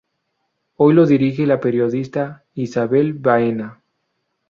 [0.77, 3.83] Hoy lo dirige la periodista Ysabel Baena.